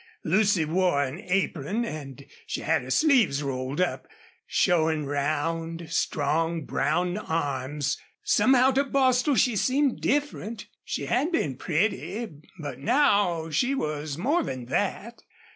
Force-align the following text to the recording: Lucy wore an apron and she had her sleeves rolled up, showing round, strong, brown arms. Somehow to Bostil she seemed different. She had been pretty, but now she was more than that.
Lucy 0.23 0.65
wore 0.65 1.03
an 1.03 1.19
apron 1.27 1.85
and 1.85 2.25
she 2.47 2.61
had 2.61 2.81
her 2.81 2.89
sleeves 2.89 3.43
rolled 3.43 3.79
up, 3.79 4.07
showing 4.47 5.05
round, 5.05 5.91
strong, 5.91 6.65
brown 6.65 7.19
arms. 7.19 7.99
Somehow 8.23 8.71
to 8.71 8.83
Bostil 8.83 9.35
she 9.35 9.55
seemed 9.55 10.01
different. 10.01 10.65
She 10.83 11.05
had 11.05 11.31
been 11.31 11.55
pretty, 11.55 12.27
but 12.57 12.79
now 12.79 13.51
she 13.51 13.75
was 13.75 14.17
more 14.17 14.41
than 14.41 14.65
that. 14.65 15.21